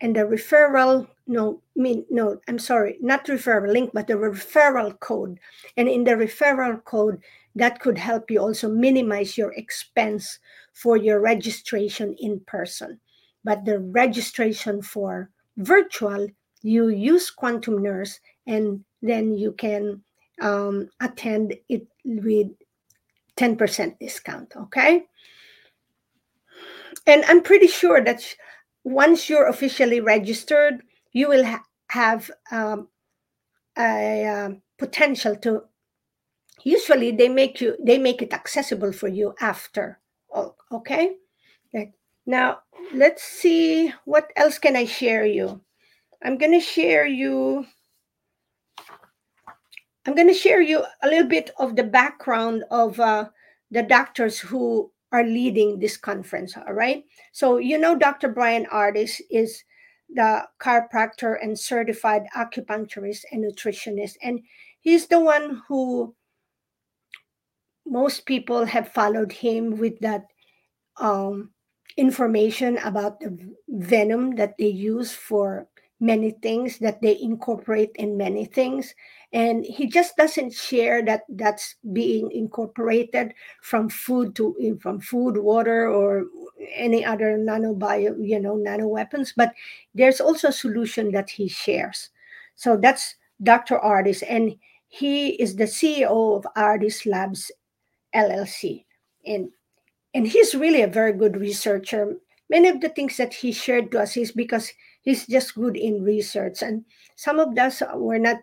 [0.01, 5.39] And the referral, no, mean no, I'm sorry, not referral link, but the referral code.
[5.75, 7.21] And in the referral code,
[7.55, 10.39] that could help you also minimize your expense
[10.73, 12.99] for your registration in person.
[13.43, 16.27] But the registration for virtual
[16.61, 20.01] you use quantum nurse and then you can
[20.41, 22.47] um, attend it with
[23.37, 25.05] 10% discount okay?
[27.07, 28.23] And i'm pretty sure that
[28.83, 32.87] once you're officially registered you will ha- have um,
[33.77, 35.63] a uh, potential to
[36.63, 39.99] usually they make you they make it accessible for you after
[40.71, 41.15] okay?
[42.29, 42.59] Now
[42.93, 45.61] let's see what else can i share you
[46.23, 47.65] I'm going to share you
[50.05, 53.29] I'm going to share you a little bit of the background of uh,
[53.69, 56.55] the doctors who are leading this conference.
[56.57, 57.03] All right.
[57.31, 58.29] So, you know, Dr.
[58.29, 59.63] Bryan Ardis is
[60.09, 64.13] the chiropractor and certified acupuncturist and nutritionist.
[64.23, 64.39] And
[64.79, 66.15] he's the one who
[67.85, 70.25] most people have followed him with that
[70.97, 71.51] um,
[71.97, 75.67] information about the venom that they use for
[75.99, 78.93] many things that they incorporate in many things.
[79.33, 85.87] And he just doesn't share that that's being incorporated from food to from food water
[85.87, 86.25] or
[86.73, 89.33] any other nanobio you know nano weapons.
[89.35, 89.53] But
[89.93, 92.09] there's also a solution that he shares.
[92.55, 94.55] So that's dr ardis and
[94.89, 97.49] he is the ceo of ardis labs
[98.13, 98.83] llc
[99.25, 99.49] and
[100.13, 102.15] and he's really a very good researcher.
[102.49, 104.71] Many of the things that he shared to us is because
[105.01, 106.61] he's just good in research.
[106.61, 106.85] And
[107.15, 108.37] some of us were not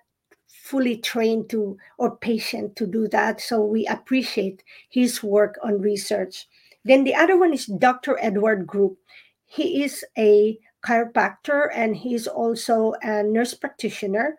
[0.49, 3.41] fully trained to or patient to do that.
[3.41, 6.47] So we appreciate his work on research.
[6.85, 8.99] Then the other one is dr edward group.
[9.47, 14.39] He is a chiropractor and he's also a nurse practitioner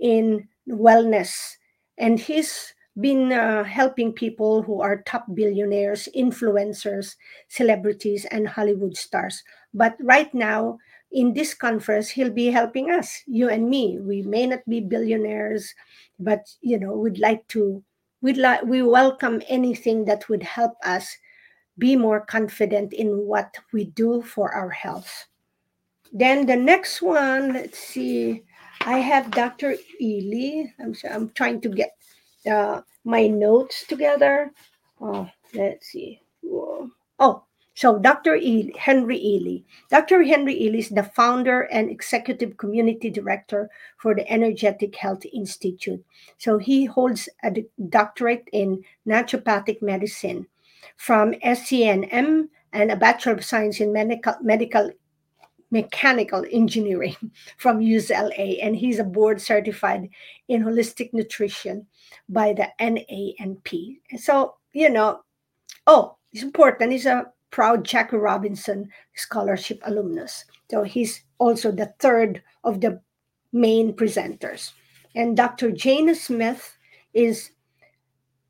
[0.00, 1.56] in wellness.
[1.98, 7.14] And he's been uh, helping people who are top billionaires influencers
[7.48, 9.42] celebrities and hollywood stars.
[9.72, 10.78] But right now
[11.12, 13.98] in this conference, he'll be helping us, you and me.
[14.00, 15.74] We may not be billionaires,
[16.18, 17.82] but you know, we'd like to,
[18.20, 21.16] we'd like, we welcome anything that would help us
[21.78, 25.26] be more confident in what we do for our health.
[26.12, 28.42] Then the next one, let's see.
[28.82, 29.76] I have Dr.
[30.00, 30.72] Ealy.
[30.80, 31.92] I'm I'm trying to get
[32.50, 34.52] uh, my notes together.
[35.00, 36.20] Oh, let's see.
[36.42, 36.90] Whoa.
[37.18, 37.44] Oh,
[37.80, 38.36] so Dr.
[38.76, 39.64] Henry Ealy.
[39.88, 40.22] Dr.
[40.22, 46.04] Henry Ealy is the founder and executive community director for the Energetic Health Institute.
[46.36, 50.46] So he holds a doctorate in naturopathic medicine
[50.98, 54.90] from SCNM and a Bachelor of Science in Medical, Medical
[55.70, 57.16] mechanical engineering
[57.56, 60.10] from UCLA, and he's a board certified
[60.48, 61.86] in holistic nutrition
[62.28, 64.00] by the NANP.
[64.18, 65.20] So, you know,
[65.86, 66.92] oh, it's important.
[66.92, 70.44] He's a proud Jackie Robinson Scholarship alumnus.
[70.70, 73.00] So he's also the third of the
[73.52, 74.72] main presenters.
[75.14, 75.72] And Dr.
[75.72, 76.60] Jana Schmidt
[77.12, 77.50] is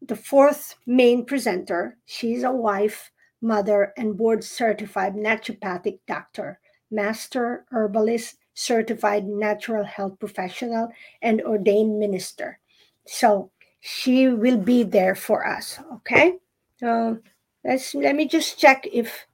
[0.02, 1.96] the fourth main presenter.
[2.04, 10.88] She's a wife, mother, and board certified naturopathic doctor master herbalist, certified natural health professional,
[11.22, 12.58] and ordained minister.
[13.06, 15.78] So she will be there for us.
[15.94, 16.34] Okay.
[16.78, 17.18] So
[17.64, 19.26] let's let me just check if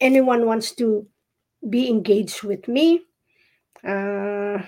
[0.00, 1.06] anyone wants to
[1.68, 3.02] be engaged with me.
[3.84, 4.58] Uh,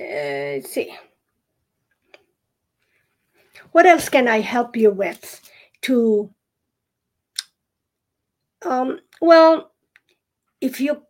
[0.00, 0.94] uh, see.
[3.72, 5.40] What else can I help you with
[5.82, 6.32] to
[8.62, 9.72] um, well
[10.60, 11.02] if you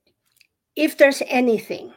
[0.79, 1.93] if there's anything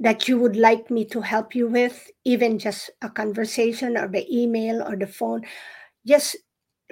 [0.00, 4.26] that you would like me to help you with even just a conversation or the
[4.30, 5.42] email or the phone
[6.06, 6.36] just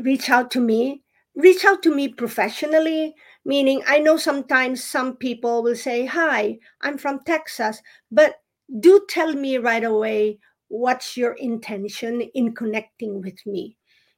[0.01, 1.03] reach out to me
[1.35, 6.97] reach out to me professionally meaning i know sometimes some people will say hi i'm
[6.97, 8.37] from texas but
[8.81, 10.39] do tell me right away
[10.73, 13.77] what's your intention in connecting with me.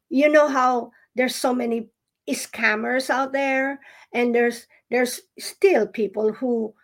[0.08, 1.88] You know how there's so many
[2.30, 3.80] scammers out there
[4.14, 6.74] and there's there's still people who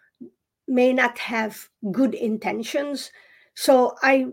[0.66, 3.10] may not have good intentions.
[3.54, 4.26] So I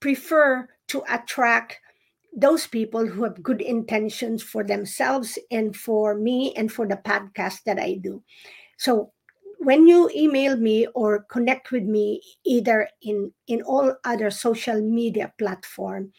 [0.00, 1.78] prefer to attract
[2.34, 7.64] those people who have good intentions for themselves and for me and for the podcast
[7.64, 8.22] that I do.
[8.78, 9.12] So
[9.58, 15.32] when you email me or connect with me either in in all other social media
[15.38, 16.12] platform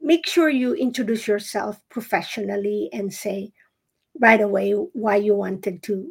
[0.00, 3.52] make sure you introduce yourself professionally and say
[4.20, 6.08] right away why you wanted to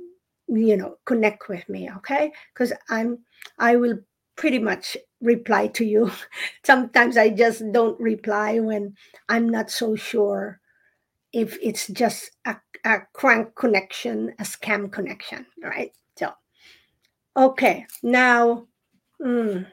[0.51, 2.31] you know connect with me okay?
[2.53, 3.19] Because i'm
[3.59, 3.99] i will
[4.35, 6.11] pretty much reply to you.
[6.65, 8.95] Sometimes i just don't reply when
[9.29, 10.59] i'm not so sure
[11.33, 15.91] if it's just a, a crank connection a scam connection right?
[16.17, 16.33] So
[17.35, 18.67] Okay, now,
[19.21, 19.65] mm,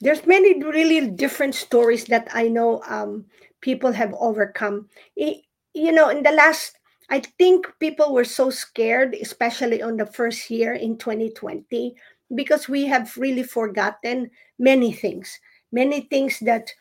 [0.00, 3.26] there's many really different stories that I know um,
[3.60, 4.88] people have overcome.
[5.16, 6.78] you know, in the last,
[7.10, 11.94] I think people were so scared, especially on the first year in 2020,
[12.34, 15.38] because we have really forgotten many things,
[15.72, 16.72] many things that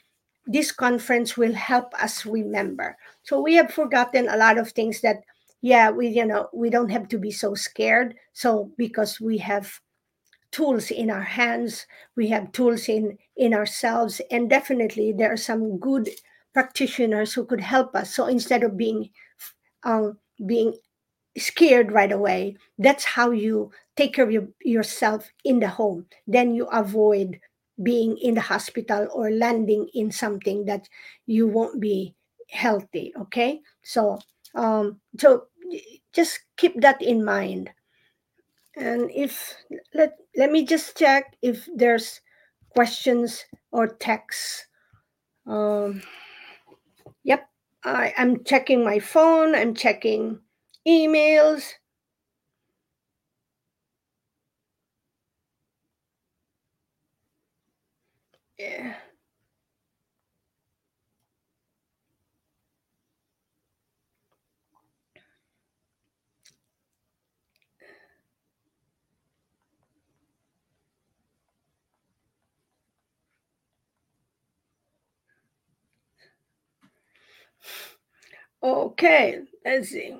[0.47, 2.97] this conference will help us remember.
[3.23, 5.23] So we have forgotten a lot of things that,
[5.61, 8.15] yeah, we, you know, we don't have to be so scared.
[8.33, 9.79] So because we have
[10.55, 11.85] tools in our hands,
[12.15, 16.09] we have tools in in ourselves, and definitely there are some good
[16.53, 18.15] practitioners who could help us.
[18.15, 19.09] So instead of being
[19.83, 20.73] um, being
[21.37, 26.05] scared right away, that's how you take care of your, yourself in the home.
[26.27, 27.39] Then you avoid
[27.83, 30.87] being in the hospital or landing in something that
[31.25, 32.15] you won't be
[32.49, 34.17] healthy okay so
[34.53, 35.43] um so
[36.13, 37.69] just keep that in mind
[38.77, 39.55] and if
[39.93, 42.21] let let me just check if there's
[42.69, 44.65] questions or texts
[45.47, 46.01] um
[47.23, 47.49] yep
[47.85, 50.39] i i'm checking my phone i'm checking
[50.87, 51.73] emails
[58.59, 58.95] Yeah.
[78.63, 80.17] Okay, let's see.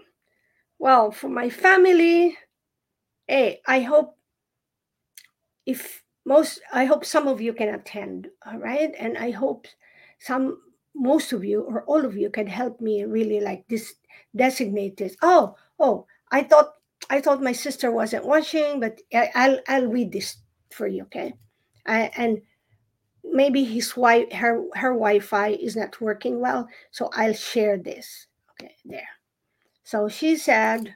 [0.80, 2.38] Well, for my family,
[3.28, 4.18] hey, I hope
[5.66, 8.94] if most, I hope some of you can attend, all right?
[9.00, 9.68] And I hope
[10.20, 10.60] some,
[10.96, 13.96] most of you or all of you can help me really like this
[14.36, 15.16] designate this.
[15.22, 16.74] Oh, oh, I thought
[17.10, 20.38] I thought my sister wasn't watching, but I, I'll I'll read this
[20.72, 21.34] for you, okay?
[21.86, 22.42] I, and
[23.36, 28.28] maybe his wife her her Wi-Fi is not working well, so I'll share this.
[28.52, 29.10] Okay, there.
[29.84, 30.96] So she said,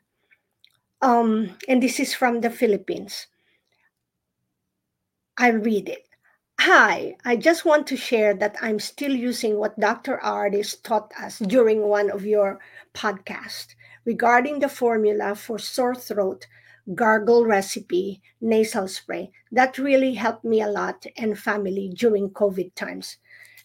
[1.01, 3.27] um, and this is from the Philippines.
[5.37, 6.07] I'll read it.
[6.59, 10.19] Hi, I just want to share that I'm still using what Dr.
[10.21, 12.59] Ardis taught us during one of your
[12.93, 16.47] podcasts regarding the formula for sore throat
[16.95, 19.31] gargle recipe nasal spray.
[19.51, 23.17] That really helped me a lot and family during COVID times.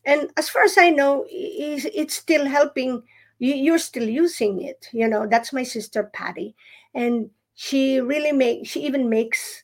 [0.04, 3.02] And as far as I know, it's still helping.
[3.38, 4.88] You're still using it.
[4.92, 6.54] You know, that's my sister Patty.
[6.94, 9.62] And she really make she even makes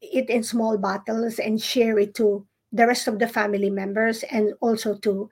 [0.00, 4.52] it in small bottles and share it to the rest of the family members and
[4.60, 5.30] also to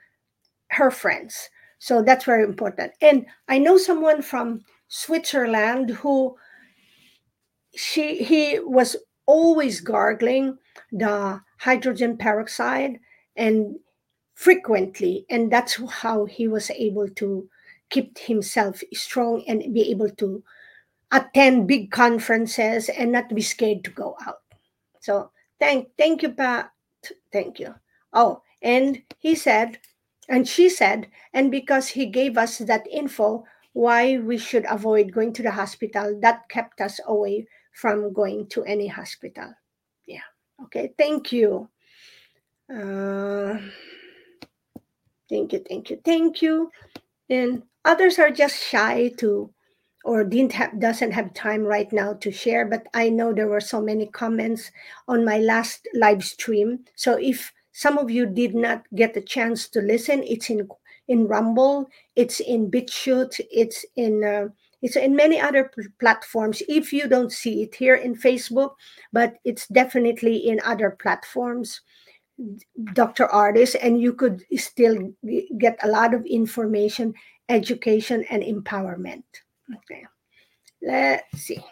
[0.69, 1.51] her friends.
[1.79, 2.93] So that's very important.
[3.01, 6.37] And I know someone from Switzerland who
[7.75, 8.97] she he was
[9.27, 10.59] always gargling
[10.91, 12.99] the hydrogen peroxide
[13.37, 13.77] and
[14.35, 17.49] frequently and that's how he was able to
[17.91, 20.43] keep himself strong and be able to
[21.13, 24.41] attend big conferences and not be scared to go out.
[25.01, 26.71] So thank thank you pat.
[27.33, 27.75] Thank you.
[28.13, 29.79] Oh and he said
[30.29, 33.45] and she said and because he gave us that info
[33.75, 38.65] why we should avoid going to the hospital that kept us away from going to
[38.65, 39.53] any hospital.
[40.07, 40.27] Yeah.
[40.65, 40.93] Okay.
[40.97, 41.69] Thank you.
[42.73, 43.59] Uh,
[45.29, 45.65] thank you.
[45.69, 46.01] Thank you.
[46.05, 46.71] Thank you.
[47.29, 49.53] And others are just shy to
[50.05, 53.61] or didn't have doesn't have time right now to share but i know there were
[53.61, 54.71] so many comments
[55.09, 59.69] on my last live stream so if some of you did not get the chance
[59.69, 60.69] to listen it's in
[61.09, 64.47] in rumble it's in bitchute it's in uh,
[64.83, 65.71] it's in many other
[66.01, 68.75] platforms if you don't see it here in Facebook,
[69.13, 71.81] but it's definitely in other platforms.
[72.95, 73.29] Dr.
[73.29, 75.13] Ardis, and you could still
[75.59, 77.15] get a lot of information,
[77.49, 79.23] education, and empowerment.
[79.73, 80.05] Okay,
[80.83, 81.63] let's see.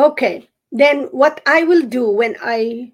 [0.00, 2.92] Okay, then what I will do when I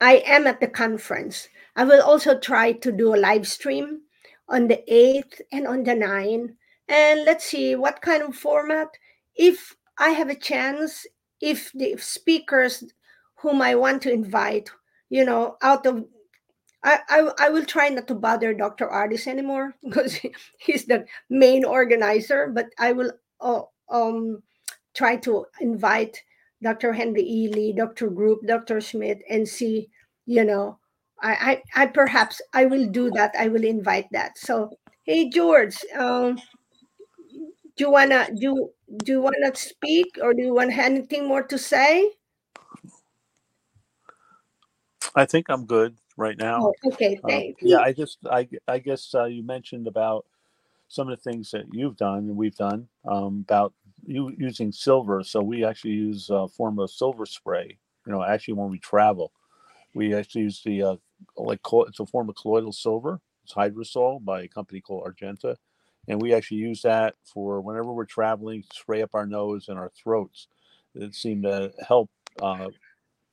[0.00, 4.00] I am at the conference, I will also try to do a live stream
[4.48, 6.50] on the 8th and on the 9th.
[6.88, 8.88] And let's see what kind of format.
[9.36, 11.06] If I have a chance,
[11.40, 12.82] if the speakers
[13.36, 14.70] whom I want to invite,
[15.08, 16.04] you know, out of
[16.82, 18.88] I, I, I will try not to bother Dr.
[18.88, 20.18] Ardis anymore because
[20.58, 24.42] he's the main organizer, but I will uh, um,
[24.94, 26.20] try to invite
[26.62, 26.92] Dr.
[26.92, 28.08] Henry Ealy, Dr.
[28.10, 28.80] Group, Dr.
[28.80, 29.88] Smith, and see,
[30.26, 30.78] you know,
[31.22, 33.34] I, I, I perhaps I will do that.
[33.38, 34.38] I will invite that.
[34.38, 34.70] So,
[35.04, 36.36] hey George, um,
[37.76, 38.70] do you wanna do
[39.04, 42.12] do you wanna speak or do you want anything more to say?
[45.14, 46.60] I think I'm good right now.
[46.62, 50.26] Oh, okay, thank uh, Yeah, I just I I guess uh, you mentioned about
[50.88, 53.72] some of the things that you've done and we've done um, about
[54.10, 55.22] you using silver.
[55.22, 57.78] So we actually use a form of silver spray.
[58.06, 59.32] You know, actually when we travel,
[59.94, 60.96] we actually use the uh,
[61.36, 63.20] like it's a form of colloidal silver.
[63.44, 65.56] It's hydrosol by a company called Argenta,
[66.08, 69.90] and we actually use that for whenever we're traveling, spray up our nose and our
[69.90, 70.48] throats.
[70.94, 72.10] It seemed to help
[72.42, 72.68] uh,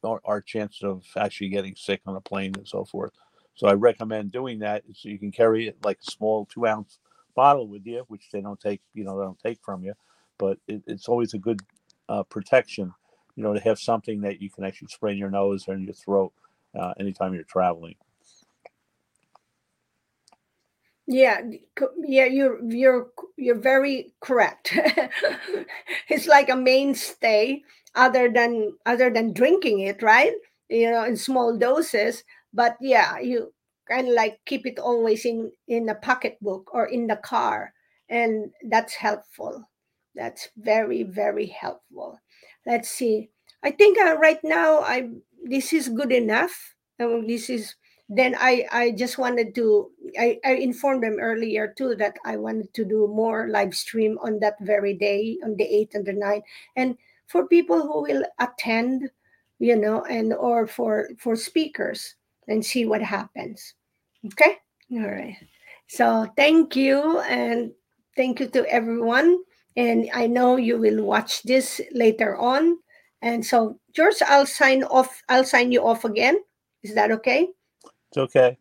[0.03, 3.13] our, our chance of actually getting sick on a plane and so forth.
[3.55, 6.99] So I recommend doing that so you can carry it like a small two ounce
[7.35, 9.93] bottle with you, which they don't take, you know, they don't take from you
[10.37, 11.61] but it, it's always a good
[12.09, 12.93] uh, protection,
[13.35, 15.83] you know, to have something that you can actually spray in your nose or in
[15.83, 16.33] your throat
[16.77, 17.95] uh, anytime you're traveling.
[21.07, 21.41] Yeah,
[22.03, 23.07] yeah, you're you're
[23.37, 24.73] you're very correct.
[26.09, 27.63] it's like a mainstay,
[27.95, 30.33] other than other than drinking it, right?
[30.69, 32.23] You know, in small doses.
[32.53, 33.53] But yeah, you
[33.87, 37.73] kind of like keep it always in in a pocketbook or in the car,
[38.09, 39.63] and that's helpful.
[40.17, 42.19] That's very, very helpful.
[42.65, 43.29] Let's see.
[43.63, 45.09] I think uh, right now I
[45.43, 46.75] this is good enough.
[46.99, 47.75] Um, this is
[48.09, 52.73] then I I just wanted to I, I informed them earlier too that I wanted
[52.73, 56.43] to do more live stream on that very day on the 8th and the 9th
[56.75, 56.97] and
[57.27, 59.11] for people who will attend
[59.59, 62.15] you know and or for for speakers
[62.47, 63.75] and see what happens
[64.25, 64.55] okay
[64.93, 65.35] all right
[65.87, 67.71] so thank you and
[68.15, 69.43] thank you to everyone
[69.77, 72.77] and I know you will watch this later on
[73.21, 76.39] and so George I'll sign off I'll sign you off again
[76.83, 77.47] is that okay
[78.09, 78.57] It's okay.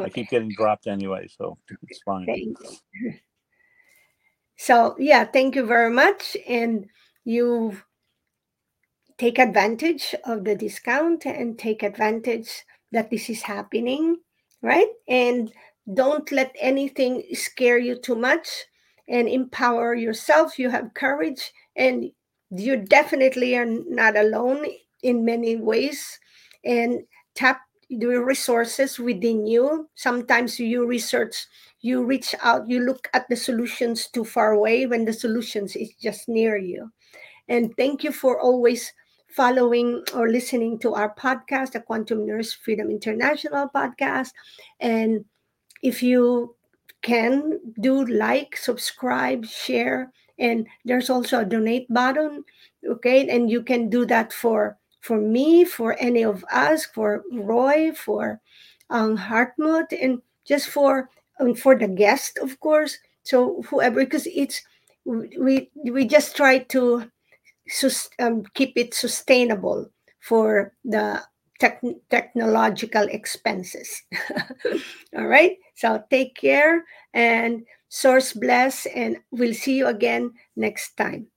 [0.00, 1.58] I keep getting dropped anyway, so
[1.88, 2.54] it's fine.
[4.56, 6.36] So yeah, thank you very much.
[6.48, 6.86] And
[7.24, 7.76] you
[9.18, 14.18] take advantage of the discount and take advantage that this is happening,
[14.62, 14.88] right?
[15.08, 15.52] And
[15.94, 18.66] don't let anything scare you too much
[19.10, 20.58] and empower yourself.
[20.58, 22.10] You have courage and
[22.50, 24.64] you definitely are not alone
[25.02, 26.18] in many ways.
[26.64, 27.00] And
[27.34, 29.88] tap the resources within you.
[29.94, 31.46] Sometimes you research,
[31.80, 35.90] you reach out, you look at the solutions too far away when the solutions is
[36.00, 36.90] just near you.
[37.48, 38.92] And thank you for always
[39.34, 44.30] following or listening to our podcast, the Quantum Nurse Freedom International podcast.
[44.78, 45.24] And
[45.82, 46.54] if you
[47.02, 52.44] can do like, subscribe, share, and there's also a donate button.
[52.88, 57.92] Okay, and you can do that for for me, for any of us, for Roy,
[57.92, 58.40] for
[58.90, 61.08] um, Hartmut, and just for
[61.40, 62.98] um, for the guest, of course.
[63.22, 64.62] So whoever, because it's
[65.04, 67.10] we we just try to
[67.68, 69.90] sus- um, keep it sustainable
[70.20, 71.22] for the
[71.60, 74.02] tech- technological expenses.
[75.16, 75.56] All right.
[75.74, 76.84] So take care
[77.14, 81.28] and source bless, and we'll see you again next time.